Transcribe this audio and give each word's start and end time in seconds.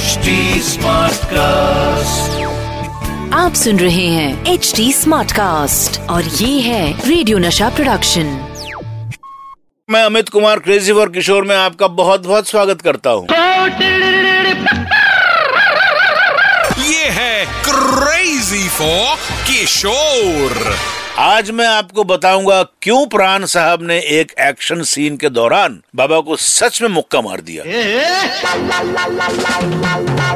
HD 0.00 0.32
Smartcast. 0.66 2.36
आप 3.34 3.54
सुन 3.54 3.78
रहे 3.78 4.06
हैं 4.06 4.46
एच 4.46 4.72
डी 4.76 4.92
स्मार्ट 4.92 5.32
कास्ट 5.32 6.00
और 6.10 6.24
ये 6.24 6.60
है 6.60 7.08
रेडियो 7.08 7.38
नशा 7.38 7.68
प्रोडक्शन 7.68 8.30
मैं 9.88 10.02
अमित 10.04 10.28
कुमार 10.28 10.58
क्रेजी 10.58 10.92
फॉर 10.92 11.08
किशोर 11.08 11.44
में 11.44 11.54
आपका 11.56 11.86
बहुत 12.00 12.26
बहुत 12.26 12.48
स्वागत 12.48 12.82
करता 12.82 13.10
हूँ। 13.10 13.26
ये 16.86 17.04
है 17.18 17.44
क्रेजी 17.68 18.68
फॉर 18.68 19.16
किशोर। 19.48 20.74
आज 21.18 21.50
मैं 21.50 21.66
आपको 21.66 22.04
बताऊँगा 22.04 22.62
क्यों 22.82 23.06
प्राण 23.06 23.44
साहब 23.44 23.82
ने 23.82 23.98
एक 23.98 24.32
एक्शन 24.40 24.82
सीन 24.82 25.16
के 25.16 25.28
दौरान 25.28 25.80
बाबा 25.96 26.20
को 26.20 26.36
सच 26.36 26.82
में 26.82 26.88
मुक्का 26.88 27.20
मार 27.20 27.40
दिया। 27.40 27.64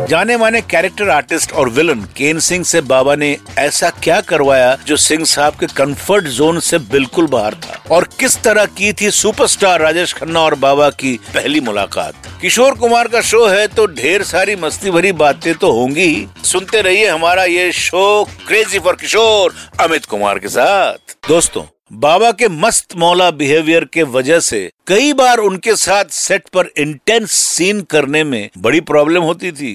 जाने 0.06 0.36
माने 0.36 0.60
कैरेक्टर 0.60 1.10
आर्टिस्ट 1.10 1.52
और 1.52 1.68
विलन 1.68 2.00
केन 2.16 2.38
सिंह 2.38 2.64
से 2.64 2.80
बाबा 2.80 3.14
ने 3.14 3.36
ऐसा 3.58 3.90
क्या 3.90 4.20
करवाया 4.20 4.76
जो 4.86 4.96
सिंह 4.96 5.24
साहब 5.24 5.52
के 5.60 5.66
कंफर्ट 5.66 6.24
जोन 6.24 6.60
से 6.60 6.78
बिल्कुल 6.78 7.26
बाहर 7.26 7.54
था? 7.54 7.82
और 7.90 8.08
किस 8.20 8.42
तरह 8.42 8.64
की 8.64 8.92
थी 8.92 9.10
सुपरस्टार 9.10 9.80
राजेश 9.80 10.12
खन्ना 10.12 10.40
और 10.40 10.54
बाबा 10.54 10.90
की 10.90 11.20
पहली 11.34 11.60
मुलाकात? 11.60 12.14
किशोर 12.40 12.74
कुमार 12.74 13.08
का 13.08 13.20
शो 13.20 13.44
है 13.46 13.66
तो 13.66 13.86
ढेर 13.86 14.22
सारी 14.22 14.54
मस्ती 14.56 14.90
भरी 14.90 15.12
बातें 15.14 15.54
तो 15.54 15.70
होंगी। 15.72 16.26
सुनते 16.44 16.80
रहिए 16.82 17.06
हमारा 17.08 17.44
ये 17.44 17.70
show 17.72 18.24
crazy 18.48 18.78
for 18.78 18.96
Kishore, 18.96 19.54
Amit 19.80 20.04
Kumar 20.04 20.38
के 20.38 20.48
साथ। 20.48 21.16
दोस्तों, 21.28 21.62
बाबा 21.92 22.30
के 22.32 22.48
मस्त 22.48 22.96
मौला 22.96 23.30
बिहेवियर 23.32 23.84
के 23.84 24.02
वजह 24.02 24.40
से 24.40 24.70
कई 24.86 25.12
बार 25.12 25.38
उनके 25.38 25.74
साथ 25.76 26.04
सेट 26.04 26.48
पर 26.48 26.68
इंटेंस 26.76 27.32
सीन 27.32 27.80
करने 27.80 28.22
में 28.24 28.50
बड़ी 28.58 28.80
प्रॉब्लम 28.80 29.22
होती 29.22 29.52
थी। 29.52 29.72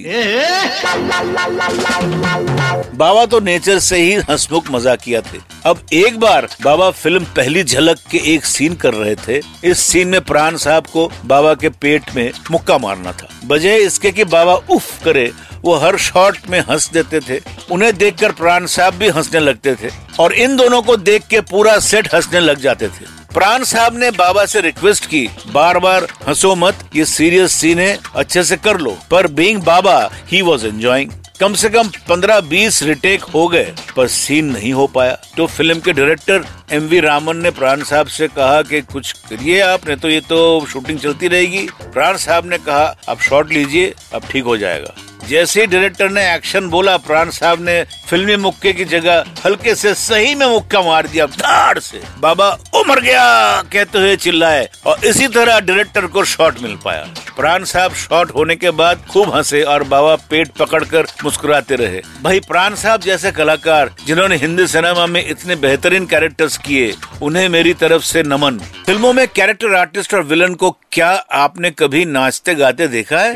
बाबा 2.96 3.24
तो 3.26 3.40
नेचर 3.40 3.78
से 3.78 3.96
ही 3.96 4.14
हंसमुख 4.14 4.70
मजाकिया 4.70 5.20
थे। 5.20 5.38
अब 5.66 5.80
एक 5.92 6.20
बार 6.20 6.48
बाबा 6.62 6.90
फ़िल्म 6.90 7.24
पहली 7.24 7.64
झलक 7.64 7.98
के 8.10 8.18
एक 8.34 8.44
सीन 8.44 8.74
कर 8.74 8.94
रहे 8.94 9.16
थे। 9.16 9.40
इस 9.64 9.78
सीन 9.78 10.08
में 10.08 10.20
प्राण 10.20 10.56
साहब 10.56 10.86
को 10.86 11.10
बाबा 11.24 11.54
के 11.54 11.68
पेट 11.68 12.14
में 12.16 12.30
मुक्का 12.50 12.78
मारना 12.78 13.12
था। 13.12 13.28
बजाय 13.44 13.78
इसके 13.78 14.10
कि 14.10 14.24
बाबा 14.24 14.54
उफ 14.54 15.04
करे, 15.04 15.32
वो 15.62 15.74
हर 15.74 15.96
शॉट 15.96 16.36
में 16.50 16.60
हंस 16.60 16.90
देते 16.92 17.20
थे। 17.20 17.40
उन्हें 17.72 17.96
देखकर 17.98 18.32
प्राण 18.32 18.66
साहब 18.66 18.94
भी 18.94 19.08
हंसने 19.08 19.40
लगते 19.40 19.74
थे। 19.74 19.90
और 20.20 20.32
इन 20.32 20.56
दोनों 20.56 20.82
को 20.82 20.96
देख 20.96 21.26
के 21.26 21.40
पूरा 21.40 21.78
सेट 21.78 22.14
हंसने 22.14 22.40
लग 22.40 22.60
जाते 22.60 22.88
थे। 22.88 23.19
प्राण 23.34 23.64
साहब 23.64 23.96
ने 23.98 24.10
बाबा 24.10 24.44
से 24.44 24.60
रिक्वेस्ट 24.60 25.04
की 25.06 25.28
बार 25.52 25.78
बार 25.78 26.06
हंसो 26.28 26.54
मत, 26.54 26.78
ये 26.94 27.04
सीरियस 27.04 27.52
सीन 27.52 27.78
है, 27.78 27.98
अच्छे 28.16 28.42
से 28.44 28.56
कर 28.56 28.78
लो। 28.78 28.96
पर 29.10 29.26
बीइंग 29.26 29.62
बाबा 29.62 29.98
ही 30.28 30.40
वॉज़ 30.42 30.66
एंजॉइंग 30.66 31.10
कम 31.40 31.54
से 31.54 31.68
कम 31.68 31.88
15-20 32.08 32.82
रिटेक 32.82 33.22
हो 33.24 33.46
गए, 33.48 33.72
पर 33.96 34.08
सीन 34.08 34.50
नहीं 34.52 34.72
हो 34.72 34.86
पाया। 34.86 35.12
तो 35.36 35.46
फ़िल्म 35.46 35.80
के 35.80 35.92
डायरेक्टर 35.92 36.44
एम 36.72 36.82
वी 36.82 37.00
रामन 37.00 37.36
ने 37.36 37.50
प्राण 37.50 37.82
साहब 37.82 38.06
से 38.06 38.28
कहा 38.28 38.60
कि 38.62 38.80
कुछ 38.82 39.12
करिए 39.28 39.60
आपने 39.60 39.96
तो 39.96 40.08
ये 40.08 40.20
तो 40.20 40.66
शूटिंग 40.68 40.98
चलती 40.98 41.28
रहेगी। 41.28 41.66
प्राण 41.84 42.16
साहब 42.16 42.50
ने 42.50 42.58
कहा, 42.58 42.96
आप 43.08 43.20
शॉट 43.20 43.52
लीजिए, 43.52 43.94
अब 44.14 44.22
ठीक 44.30 44.44
हो 44.44 44.56
जाएगा। 44.56 44.94
जैसे 45.28 45.60
ही 45.60 45.66
डायरेक्टर 45.66 46.10
ने 46.10 46.34
एक्शन 46.34 46.68
बोला, 46.68 46.96
प्राण 46.96 47.30
साहब 47.30 47.62
ने 47.62 47.80
फिल्मी 48.10 48.36
मुक्के 48.36 48.72
की 48.72 48.84
जगह 48.84 49.24
हल्के 49.44 49.74
से 49.74 49.94
सही 49.94 50.34
में 50.34 50.46
मुक्का 50.46 50.80
मार 50.82 51.06
दिया 51.06 51.26
धाड़ 51.26 51.78
से। 51.78 52.02
बाबा 52.20 52.58
उमर 52.74 53.00
गया, 53.00 53.62
कहते 53.62 53.98
हुए 53.98 54.16
चिल्लाए, 54.16 54.68
और 54.86 55.04
इसी 55.04 55.28
तरह 55.28 55.60
डायरेक्टर 55.60 56.06
को 56.06 56.24
शॉट 56.24 56.60
मिल 56.62 56.78
पाया। 56.84 57.06
प्राण 57.36 57.64
साहब 57.64 57.94
शॉट 57.94 58.34
होने 58.34 58.56
के 58.56 58.70
बाद 58.70 59.06
खूब 59.10 59.34
हंसे 59.34 59.62
और 59.62 59.82
बाबा 59.82 60.16
पेट 60.16 60.48
पकड़कर 60.48 61.06
मुस्कुराते 61.24 61.76
रहे। 61.76 62.00
भाई, 62.22 62.40
प्राण 62.40 62.74
साहब 62.74 63.00
जैसे 63.00 63.32
कलाकार, 63.32 63.90
जिन्होंने 64.06 64.36
हिंदी 64.36 64.66
सिनेमा 64.66 65.06
में 65.06 65.28
इतने 65.28 65.56
बेहतरीन 65.56 66.06
कैरेक्टर्स 66.06 66.56
किए, 66.56 66.94
उन्हें 67.22 67.48
मेरी 67.48 67.74
तरफ़ 67.74 68.02
से 68.02 68.22
नमन। 68.22 68.58
फ़िल्मों 68.86 69.12
में 69.12 69.28
कैरेक्टर 69.28 69.74
आर्टिस्ट 69.74 70.14
और 70.14 70.22
विलन 70.22 70.54
को 70.54 70.70
क्या 70.92 71.10
आपने 71.32 71.70
कभी 71.70 72.04
नाचते 72.04 72.54
गाते 72.54 72.88
देखा 72.88 73.18
है? 73.18 73.34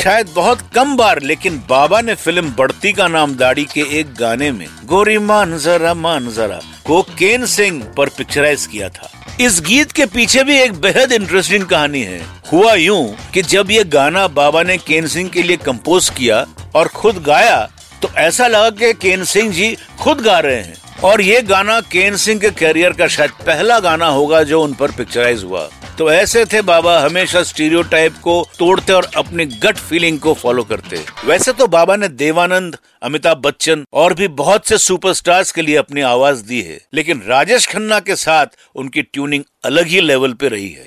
शायद 0.00 0.28
बहुत 0.34 0.58
कम 0.74 0.96
बार, 0.96 1.20
लेकिन 1.22 1.56
बाबा 1.68 2.00
ने 2.00 2.14
फ़िल्म 2.14 2.50
बढ़ती 2.50 2.92
का 2.92 3.06
नाम 3.08 3.34
दाढ़ी 3.34 3.64
के 3.64 3.80
एक 3.98 4.14
गाने 4.14 4.50
में, 4.52 4.66
गोरी 4.84 5.16
मान 5.18 5.56
जरा 5.58 5.92
मान 5.94 6.30
जरा, 6.30 6.60
को 6.86 7.00
केन 7.18 7.44
सिंह 7.46 7.82
पर 7.96 8.08
पिक्चराइज 8.08 8.66
किया 8.66 8.88
था। 8.88 9.10
इस 9.40 9.60
गीत 9.60 9.92
के 9.92 10.06
पीछे 10.06 10.44
भी 10.44 10.58
एक 10.58 10.80
बेहद 10.80 11.12
इंटरेस्टिंग 11.12 11.64
कहानी 11.64 12.02
है। 12.02 12.20
हुआ 12.52 12.72
यूँ 12.74 13.16
कि 13.34 13.42
जब 13.42 13.70
ये 13.70 13.84
गाना 13.86 14.26
बाबा 14.28 14.62
ने 14.62 14.76
केन 14.78 15.06
सिंह 15.06 15.28
के 15.28 15.42
लिए 15.42 15.56
कंपोज 15.56 16.08
किया 16.08 16.44
और 16.74 16.88
खुद 16.88 17.22
गाया 17.22 17.60
तो 18.02 18.08
ऐसा 18.18 18.46
लगा 18.46 18.70
कि 18.70 18.92
केन 18.92 19.24
सिंह 19.24 19.52
जी 19.52 19.76
खुद 20.00 20.20
गा 20.20 20.38
रहे 20.38 20.56
हैं। 20.56 20.76
और 21.04 21.20
ये 21.20 21.42
गाना 21.42 21.80
केन 21.92 22.16
सिंह 22.16 22.40
के 22.40 22.50
करियर 22.56 22.92
का 22.92 23.06
शायद 23.08 23.30
पहला 23.46 23.78
गाना 23.80 24.06
होगा 24.08 24.42
जो 24.42 24.62
उन 24.62 24.72
पर 24.72 24.90
पिक्चराइज 24.90 25.44
हुआ। 25.44 25.68
तो 26.00 26.10
ऐसे 26.10 26.44
थे 26.44 26.60
बाबा 26.62 26.92
हमेशा 27.00 27.42
स्टीरियोटाइप 27.42 28.14
को 28.22 28.34
तोड़ते 28.58 28.92
और 28.92 29.08
अपनी 29.16 29.44
गट 29.62 29.76
फीलिंग 29.78 30.18
को 30.18 30.32
फॉलो 30.34 30.62
करते। 30.64 31.00
वैसे 31.24 31.52
तो 31.52 31.66
बाबा 31.66 31.96
ने 31.96 32.08
देवानंद, 32.08 32.76
अमिताभ 33.02 33.38
बच्चन 33.38 33.84
और 33.92 34.14
भी 34.14 34.28
बहुत 34.38 34.68
से 34.68 34.78
सुपरस्टार्स 34.78 35.52
के 35.52 35.62
लिए 35.62 35.76
अपनी 35.76 36.00
आवाज़ 36.02 36.42
दी 36.44 36.60
है, 36.60 36.80
लेकिन 36.94 37.22
राजेश 37.26 37.66
खन्ना 37.66 37.98
के 38.00 38.16
साथ 38.16 38.56
उनकी 38.74 39.02
ट्यूनिंग 39.02 39.44
अलग 39.64 39.86
ही 39.86 40.00
लेवल 40.00 40.32
पे 40.32 40.48
रही 40.48 40.70
है। 40.70 40.82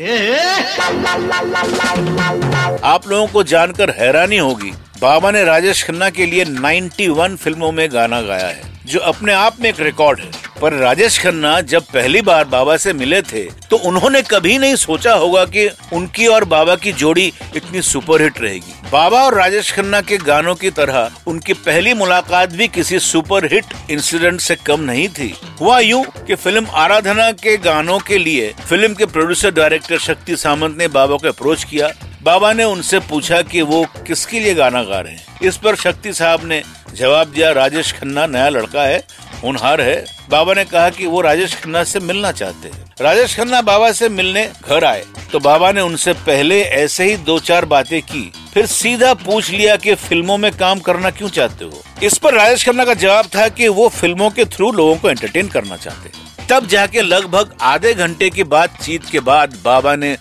आप 2.84 3.08
लोगों 3.08 3.28
को 3.28 3.44
जानकर 3.44 3.90
हैरानी 4.00 4.38
होगी, 4.38 4.72
बाबा 5.02 5.32
ने 5.32 5.44
राजेश 5.44 5.84
खन्ना 5.84 6.10
के 6.10 6.26
लिए 6.26 6.46
91 6.46 7.36
फ़िल्मों 7.36 7.72
में 7.72 7.88
गाना 7.94 8.22
गाया 8.22 8.48
है, 8.48 8.62
जो 8.86 9.00
अपने 9.02 9.34
आप 9.34 9.62
में 9.62 9.70
एक 9.70 9.80
रिकॉर्ड 9.80 10.20
है। 10.20 10.43
पर 10.64 10.74
राजेश 10.74 11.18
खन्ना 11.20 11.50
जब 11.62 11.84
पहली 11.84 12.20
बार 12.22 12.44
बाबा 12.46 12.76
से 12.78 12.92
मिले 12.94 13.22
थे 13.22 13.44
तो 13.70 13.78
उन्होंने 13.88 14.22
कभी 14.22 14.58
नहीं 14.58 14.76
सोचा 14.76 15.14
होगा 15.14 15.44
कि 15.46 15.68
उनकी 15.94 16.28
और 16.28 16.44
बाबा 16.46 16.76
की 16.76 16.92
जोड़ी 16.94 17.26
इतनी 17.56 17.82
सुपरहिट 17.82 18.40
रहेगी। 18.42 18.74
बाबा 18.92 19.24
और 19.24 19.34
राजेश 19.34 19.72
खन्ना 19.72 20.00
के 20.02 20.18
गानों 20.20 20.54
की 20.56 20.70
तरह 20.72 21.12
उनकी 21.28 21.54
पहली 21.56 21.94
मुलाकात 21.94 22.54
भी 22.54 22.68
किसी 22.70 23.00
सुपरहिट 23.02 23.74
इंसिडेंट 23.92 24.40
से 24.40 24.56
कम 24.66 24.82
नहीं 24.82 25.08
थी। 25.10 25.34
हुआ 25.62 25.80
यूँ 25.80 26.04
कि 26.28 26.36
फ़िल्म 26.36 26.68
आराधना 26.76 27.32
के 27.34 27.58
गानों 27.60 28.00
के 28.00 28.18
लिए 28.18 28.54
फ़िल्म 28.60 28.94
के 28.94 29.06
प्रोड्यूसर, 29.08 29.52
डायरेक्टर 29.52 30.00
शक्ति 30.00 30.36
सामंत 30.38 30.78
ने 30.78 30.88
बाबा 30.90 31.18
को 31.18 31.28
अप्रोच 31.28 31.64
किया। 31.64 31.90
बाबा 32.24 32.54
ने 32.54 32.64
उनसे 32.66 33.00
पूछा 33.02 33.42
कि 33.42 33.62
वो 33.64 33.86
किसके 34.08 34.40
लिए 34.40 34.54
गाना 34.56 34.84
गा 34.84 35.00
रहे 35.00 35.14
हैं। 35.14 35.40
इस 35.42 35.58
पर 35.58 35.76
शक्ति 35.76 36.14
साहब 36.14 36.46
ने 36.46 36.62
जवाब 36.94 37.28
दिया, 37.28 37.52
राजेश 37.52 37.92
खन्ना 37.92 38.26
नया 38.28 38.50
लड़का 38.50 38.84
है 38.84 39.02
होनहार 39.44 39.82
है। 39.82 40.04
बाबा 40.30 40.54
ने 40.54 40.64
कहा 40.66 40.90
कि 40.90 41.06
वो 41.06 41.22
राजेश 41.22 41.56
खन्ना 41.56 41.84
से 41.84 42.00
मिलना 42.02 42.32
चाहते 42.34 42.70
हैं। 42.70 42.86
राजेश 43.02 43.36
खन्ना 43.38 43.62
बाबा 43.64 43.92
से 43.92 44.10
मिलने 44.12 44.50
घर 44.62 44.84
आए 44.86 45.04
तो 45.32 45.40
बाबा 45.42 45.72
ने 45.72 45.82
उनसे 45.82 46.14
पहले 46.16 46.62
ऐसे 46.62 47.04
ही 47.04 47.16
दो 47.20 47.38
चार 47.42 47.66
बातें 47.66 48.02
की, 48.02 48.32
फिर 48.54 48.66
सीधा 48.66 49.14
पूछ 49.16 49.50
लिया 49.50 49.76
कि 49.76 49.96
फ़िल्मों 49.96 50.38
में 50.38 50.52
काम 50.54 50.80
करना 50.80 51.10
क्यों 51.12 51.30
चाहते 51.30 51.66
हो? 51.66 51.82
इस 52.04 52.18
पर 52.18 52.34
राजेश 52.34 52.66
खन्ना 52.66 52.86
का 52.86 52.94
जवाब 52.96 53.28
था 53.36 53.48
कि 53.50 53.68
वो 53.70 53.88
फ़िल्मों 53.92 54.30
के 54.30 54.46
थ्रू 54.48 54.72
लोगों 54.72 54.96
को 54.96 55.10
एंटरटेन 55.10 55.48
करना 55.48 55.78
चाहते 55.78 56.10
हैं। 56.10 56.48
तब 56.50 56.68
जाके 56.68 57.02
लगभग 57.02 57.56
आधे 57.64 57.94
घंटे 57.94 58.30
की 58.30 58.44
बातचीत 58.46 59.06
के 59.06 59.20
बाद 59.22 59.58
बाबा 59.66 59.96
ने 59.96 60.16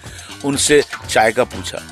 उनसे 0.44 0.82
चाय 1.08 1.32
का 1.32 1.44
पूछा। 1.44 1.82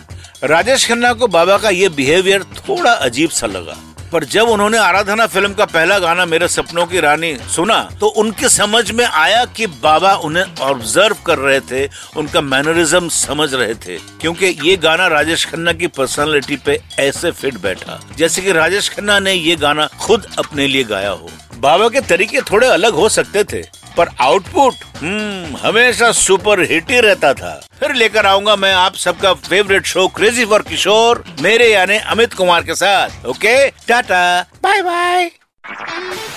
राजेश 0.44 0.86
खन्ना 0.88 1.12
को 1.12 1.26
बाबा 1.28 1.56
का 1.58 1.70
ये 1.70 1.88
बिहेवियर 1.90 2.42
थोड़ा 2.58 2.92
अजीब 2.92 3.30
सा 3.30 3.46
लगा। 3.48 3.76
पर 4.12 4.24
जब 4.24 4.48
उन्होंने 4.48 4.78
आराधना 4.78 5.26
फ़िल्म 5.26 5.54
का 5.54 5.64
पहला 5.64 5.98
गाना 5.98 6.24
मेरे 6.26 6.48
सपनों 6.48 6.86
की 6.86 7.00
रानी 7.00 7.34
सुना 7.50 7.78
तो 8.00 8.06
उनके 8.06 8.48
समझ 8.48 8.90
में 8.90 9.04
आया 9.04 9.44
कि 9.46 9.66
बाबा 9.82 10.14
उन्हें 10.14 10.44
ऑब्ज़र्व 10.60 11.16
कर 11.26 11.38
रहे 11.38 11.60
थे, 11.60 11.88
उनका 12.16 12.40
मैनरिज्म 12.40 13.08
समझ 13.08 13.52
रहे 13.54 13.74
थे। 13.74 13.96
क्योंकि 14.20 14.46
ये 14.64 14.76
गाना 14.76 15.06
राजेश 15.06 15.44
खन्ना 15.46 15.72
की 15.72 15.86
पर्सनालिटी 15.86 16.56
पे 16.56 16.80
ऐसे 16.98 17.30
फिट 17.30 17.58
बैठा। 17.58 18.00
जैसे 18.16 18.42
कि 18.42 18.52
राजेश 18.52 18.88
खन्ना 18.88 19.18
ने 19.18 19.32
ये 19.32 19.56
गाना 19.56 19.86
खुद 20.00 20.26
अपने 20.38 20.66
लिए 20.66 20.84
गाया 20.84 21.10
हो। 21.10 21.30
बाबा 21.56 21.88
के 21.88 22.00
तरीके 22.00 22.40
थोड़े 22.40 22.66
अलग 22.66 22.94
हो 22.94 23.08
सकते 23.08 23.44
थे। 23.44 23.79
पर 24.00 24.08
आउटपुट? 24.20 24.74
हम्म 24.96 25.56
हमेशा 25.62 26.12
सुपर 26.12 26.60
हिट 26.72 26.90
ही 26.90 27.00
रहता 27.00 27.32
था। 27.34 27.54
फिर 27.80 27.94
लेकर 27.94 28.26
आऊँगा 28.26 28.56
मैं 28.56 28.72
आप 28.74 28.94
सबका 28.96 29.32
favourite 29.48 29.86
show 29.86 30.06
crazy 30.16 30.44
for 30.44 30.62
Kishore 30.68 31.24
मेरे 31.42 31.72
यानी 31.72 31.96
अमित 32.14 32.34
कुमार 32.34 32.62
के 32.62 32.74
साथ। 32.74 33.26
ओके 33.26 33.54
टाटा 33.88 34.24
बाय 34.64 34.82
बाय 34.82 35.30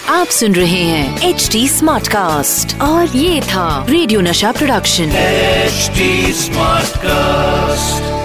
आप 0.09 0.27
सुन 0.27 0.55
रहे 0.55 0.81
हैं 0.83 1.29
एच 1.29 1.47
डी 1.51 1.67
स्मार्ट 1.69 2.07
कास्ट 2.07 2.79
और 2.81 3.15
ये 3.17 3.41
था 3.41 3.85
radio 3.89 4.21
Nasha 4.21 4.51
production 4.51 5.15
H 5.17 5.89
smart 6.37 6.93
Smartcast. 6.93 8.22